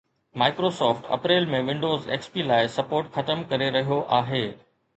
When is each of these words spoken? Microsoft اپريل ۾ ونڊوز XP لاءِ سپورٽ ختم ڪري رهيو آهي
Microsoft 0.43 1.09
اپريل 1.17 1.45
۾ 1.51 1.59
ونڊوز 1.67 2.09
XP 2.17 2.47
لاءِ 2.49 2.73
سپورٽ 2.79 3.15
ختم 3.19 3.47
ڪري 3.53 3.71
رهيو 3.79 4.03
آهي 4.21 4.45